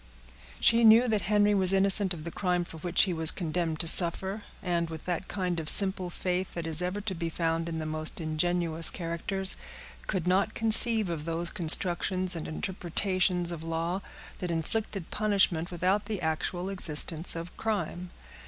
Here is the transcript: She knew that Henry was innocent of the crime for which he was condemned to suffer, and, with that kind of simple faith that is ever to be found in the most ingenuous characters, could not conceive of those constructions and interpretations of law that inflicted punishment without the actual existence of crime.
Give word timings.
She 0.59 0.83
knew 0.83 1.07
that 1.07 1.21
Henry 1.29 1.53
was 1.53 1.71
innocent 1.71 2.11
of 2.11 2.23
the 2.23 2.31
crime 2.31 2.63
for 2.63 2.77
which 2.79 3.03
he 3.03 3.13
was 3.13 3.29
condemned 3.29 3.79
to 3.81 3.87
suffer, 3.87 4.41
and, 4.63 4.89
with 4.89 5.05
that 5.05 5.27
kind 5.27 5.59
of 5.59 5.69
simple 5.69 6.09
faith 6.09 6.55
that 6.55 6.65
is 6.65 6.81
ever 6.81 7.01
to 7.01 7.13
be 7.13 7.29
found 7.29 7.69
in 7.69 7.77
the 7.77 7.85
most 7.85 8.19
ingenuous 8.19 8.89
characters, 8.89 9.57
could 10.07 10.25
not 10.25 10.55
conceive 10.55 11.07
of 11.07 11.25
those 11.25 11.51
constructions 11.51 12.35
and 12.35 12.47
interpretations 12.47 13.51
of 13.51 13.61
law 13.61 14.01
that 14.39 14.49
inflicted 14.49 15.11
punishment 15.11 15.69
without 15.69 16.05
the 16.05 16.19
actual 16.19 16.67
existence 16.69 17.35
of 17.35 17.55
crime. 17.55 18.09